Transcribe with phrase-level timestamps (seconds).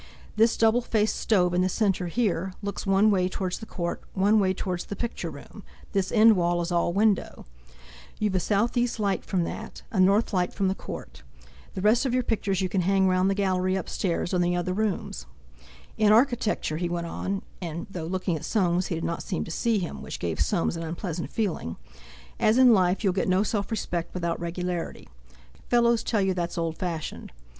[0.35, 4.39] This double faced stove in the centre, here, looks one way towards the court, one
[4.39, 7.45] way towards the picture room; this end wall is all window;
[8.17, 11.21] you've a southeast light from that, a north light from the court.
[11.75, 14.55] The rest of your pictures you can hang round the gallery upstairs, or in the
[14.55, 15.27] other rooms."
[15.99, 19.77] "In architecture," he went on—and though looking at Soames he did not seem to see
[19.77, 24.39] him, which gave Soames an unpleasant feeling—"as in life, you'll get no self respect without
[24.39, 25.07] regularity.
[25.69, 27.31] Fellows tell you that's old fashioned.